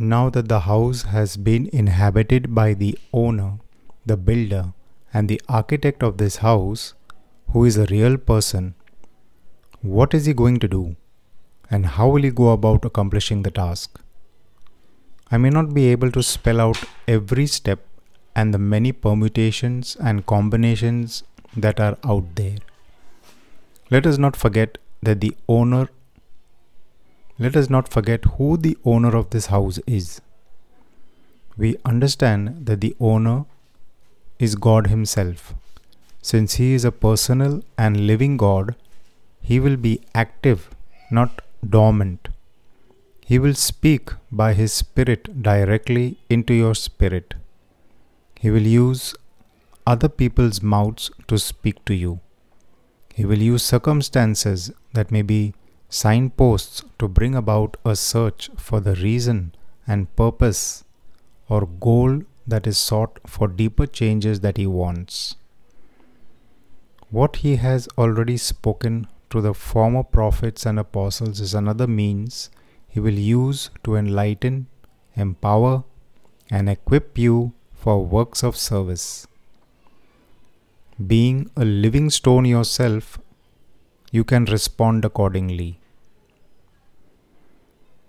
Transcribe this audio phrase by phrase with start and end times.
[0.00, 3.58] now that the house has been inhabited by the owner,
[4.06, 4.72] the builder,
[5.12, 6.94] and the architect of this house,
[7.52, 8.74] who is a real person,
[9.80, 10.96] what is he going to do?
[11.70, 14.00] And how will he go about accomplishing the task?
[15.30, 17.80] I may not be able to spell out every step
[18.34, 21.22] and the many permutations and combinations
[21.56, 22.56] that are out there.
[23.90, 25.88] Let us not forget that the owner
[27.38, 30.20] let us not forget who the owner of this house is.
[31.56, 33.44] We understand that the owner
[34.38, 35.54] is God Himself.
[36.20, 38.74] Since He is a personal and living God,
[39.40, 40.70] He will be active,
[41.10, 42.28] not dormant.
[43.24, 47.34] He will speak by His Spirit directly into your spirit.
[48.40, 49.14] He will use
[49.86, 52.20] other people's mouths to speak to you.
[53.14, 55.54] He will use circumstances that may be
[55.88, 59.54] signposts to bring about a search for the reason
[59.86, 60.84] and purpose
[61.48, 65.36] or goal that is sought for deeper changes that he wants.
[67.10, 72.50] What he has already spoken to the former prophets and apostles is another means
[72.86, 74.66] he will use to enlighten,
[75.14, 75.84] empower,
[76.50, 79.26] and equip you for works of service.
[81.06, 83.18] Being a living stone yourself,
[84.10, 85.80] you can respond accordingly.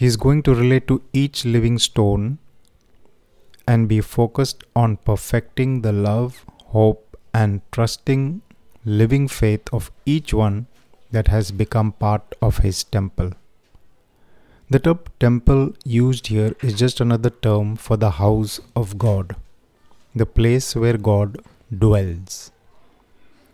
[0.00, 2.38] He is going to relate to each living stone
[3.68, 8.40] and be focused on perfecting the love, hope, and trusting
[8.86, 10.68] living faith of each one
[11.10, 13.32] that has become part of his temple.
[14.70, 19.36] The term temple used here is just another term for the house of God,
[20.14, 21.36] the place where God
[21.78, 22.52] dwells.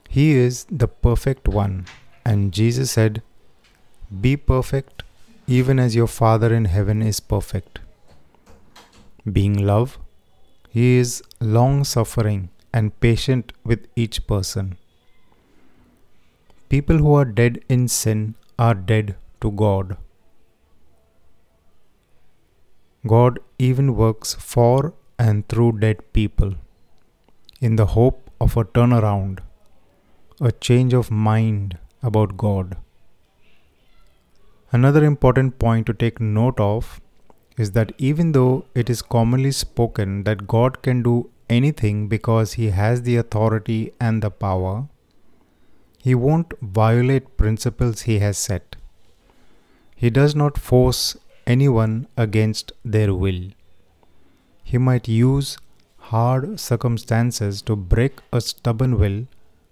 [0.09, 1.87] He is the perfect one,
[2.25, 3.21] and Jesus said,
[4.21, 5.03] Be perfect
[5.47, 7.79] even as your Father in heaven is perfect.
[9.31, 9.99] Being love,
[10.69, 14.77] He is long suffering and patient with each person.
[16.69, 19.97] People who are dead in sin are dead to God.
[23.07, 26.55] God even works for and through dead people
[27.61, 29.39] in the hope of a turnaround,
[30.41, 32.77] a change of mind about God.
[34.77, 37.01] Another important point to take note of
[37.57, 42.67] is that even though it is commonly spoken that God can do anything because He
[42.79, 44.89] has the authority and the power,
[46.03, 48.77] He won't violate principles He has set.
[49.95, 51.17] He does not force
[51.47, 53.41] anyone against their will.
[54.63, 55.57] He might use
[56.11, 59.27] hard circumstances to break a stubborn will,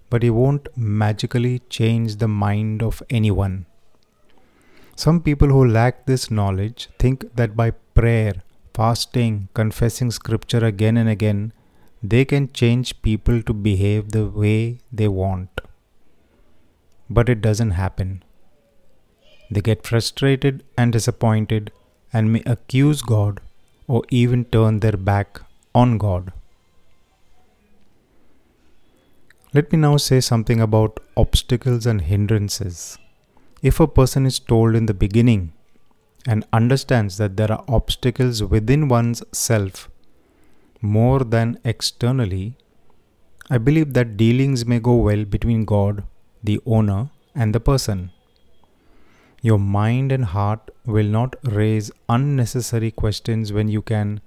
[0.08, 3.66] but He won't magically change the mind of anyone.
[4.96, 8.34] Some people who lack this knowledge think that by prayer,
[8.74, 11.52] fasting, confessing scripture again and again,
[12.02, 15.60] they can change people to behave the way they want.
[17.10, 18.22] But it doesn't happen.
[19.50, 21.72] They get frustrated and disappointed
[22.12, 23.40] and may accuse God
[23.86, 25.40] or even turn their back
[25.74, 26.32] on God.
[29.52, 32.98] Let me now say something about obstacles and hindrances.
[33.68, 35.54] If a person is told in the beginning
[36.26, 39.88] and understands that there are obstacles within one's self
[40.82, 42.58] more than externally,
[43.48, 46.04] I believe that dealings may go well between God,
[46.42, 48.10] the owner, and the person.
[49.40, 54.20] Your mind and heart will not raise unnecessary questions when you can,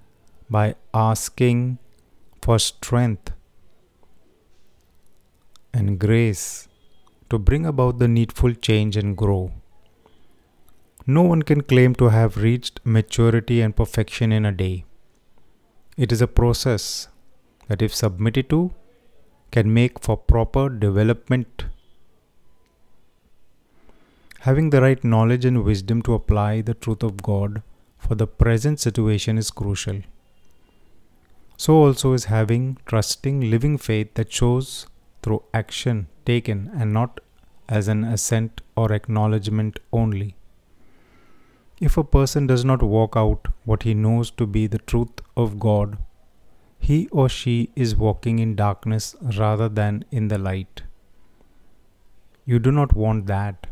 [0.50, 1.78] by asking
[2.42, 3.34] for strength
[5.74, 6.68] and grace,
[7.30, 9.52] to bring about the needful change and grow.
[11.06, 14.86] No one can claim to have reached maturity and perfection in a day.
[15.96, 17.08] It is a process
[17.68, 18.74] that, if submitted to,
[19.52, 21.66] can make for proper development.
[24.42, 27.64] Having the right knowledge and wisdom to apply the truth of God
[27.98, 30.02] for the present situation is crucial.
[31.58, 34.88] So, also, is having trusting, living faith that shows
[35.22, 37.20] through action taken and not
[37.70, 40.36] as an assent or acknowledgement only.
[41.80, 45.60] If a person does not walk out what he knows to be the truth of
[45.60, 45.98] God,
[46.80, 50.84] he or she is walking in darkness rather than in the light.
[52.46, 53.68] You do not want that.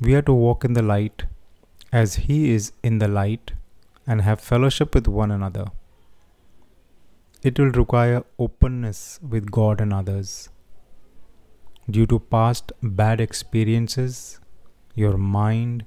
[0.00, 1.24] We are to walk in the light
[1.92, 3.52] as He is in the light
[4.06, 5.66] and have fellowship with one another.
[7.42, 10.48] It will require openness with God and others.
[11.88, 14.40] Due to past bad experiences,
[14.94, 15.84] your mind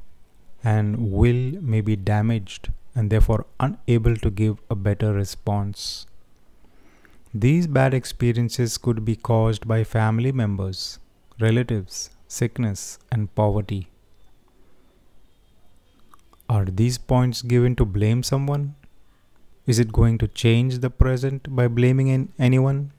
[0.63, 6.05] and will may be damaged and therefore unable to give a better response.
[7.33, 10.99] These bad experiences could be caused by family members,
[11.39, 13.89] relatives, sickness, and poverty.
[16.47, 18.75] Are these points given to blame someone?
[19.69, 22.91] Is it going to change the present by blaming anyone?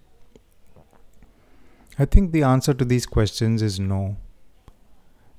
[1.98, 4.18] I think the answer to these questions is no.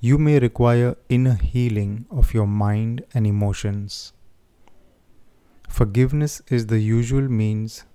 [0.02, 4.12] You may require inner healing of your mind and emotions.
[5.70, 7.86] Forgiveness is the usual means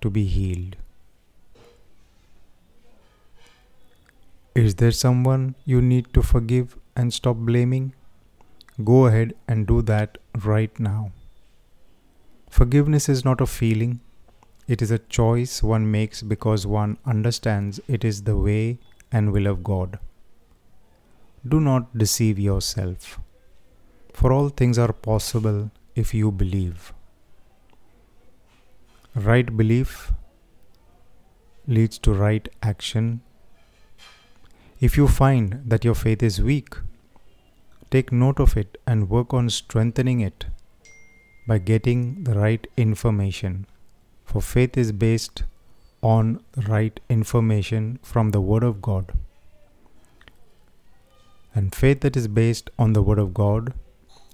[0.00, 0.76] to be healed.
[4.54, 7.92] Is there someone you need to forgive and stop blaming?
[8.82, 11.12] Go ahead and do that right now.
[12.50, 14.00] Forgiveness is not a feeling,
[14.66, 18.78] it is a choice one makes because one understands it is the way
[19.12, 19.98] and will of God.
[21.46, 23.18] Do not deceive yourself,
[24.12, 26.92] for all things are possible if you believe.
[29.14, 30.12] Right belief
[31.66, 33.20] leads to right action.
[34.80, 36.76] If you find that your faith is weak,
[37.90, 40.46] take note of it and work on strengthening it
[41.48, 43.66] by getting the right information.
[44.24, 45.42] For faith is based
[46.02, 49.12] on right information from the Word of God.
[51.54, 53.72] And faith that is based on the Word of God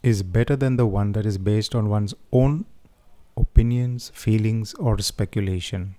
[0.02, 2.66] is better than the one that is based on one's own
[3.36, 5.94] opinions, feelings, or speculation.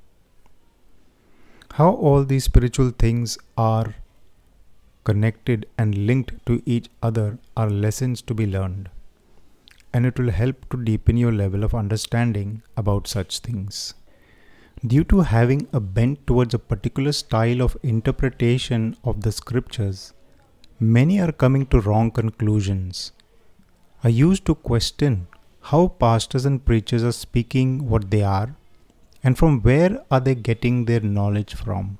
[1.74, 3.96] How all these spiritual things are
[5.06, 8.90] connected and linked to each other are lessons to be learned,
[9.96, 13.94] and it will help to deepen your level of understanding about such things.
[14.94, 20.02] Due to having a bent towards a particular style of interpretation of the scriptures,
[20.98, 23.14] many are coming to wrong conclusions.
[24.04, 25.28] I used to question
[25.72, 28.50] how pastors and preachers are speaking what they are
[29.24, 31.98] and from where are they getting their knowledge from.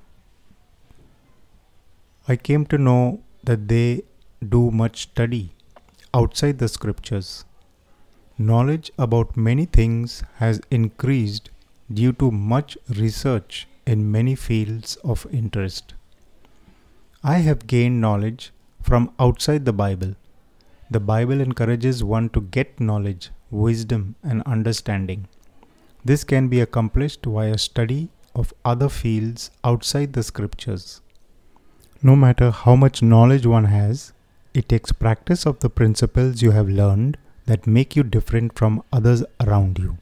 [2.28, 4.02] I came to know that they
[4.56, 5.44] do much study
[6.12, 7.44] outside the scriptures.
[8.38, 11.50] Knowledge about many things has increased
[11.92, 15.94] due to much research in many fields of interest.
[17.22, 18.52] I have gained knowledge
[18.82, 20.14] from outside the Bible.
[20.90, 25.28] The Bible encourages one to get knowledge wisdom, and understanding.
[26.04, 31.00] This can be accomplished via study of other fields outside the scriptures.
[32.02, 34.12] No matter how much knowledge one has,
[34.52, 39.22] it takes practice of the principles you have learned that make you different from others
[39.40, 39.98] around you.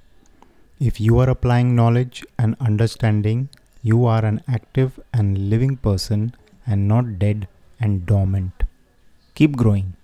[0.81, 3.49] If you are applying knowledge and understanding,
[3.83, 6.35] you are an active and living person
[6.67, 7.47] and not dead
[7.79, 8.65] and dormant.
[9.35, 9.93] Keep growing.